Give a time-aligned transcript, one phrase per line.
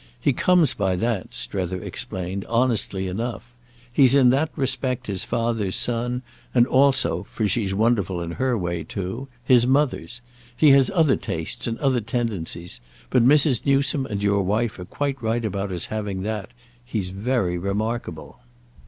[0.19, 3.53] He comes by that," Strether explained, "honestly enough.
[3.93, 6.23] He's in that respect his father's son,
[6.55, 10.21] and also—for she's wonderful in her way too—his mother's.
[10.57, 13.63] He has other tastes and other tendencies; but Mrs.
[13.63, 16.49] Newsome and your wife are quite right about his having that.
[16.83, 18.39] He's very remarkable."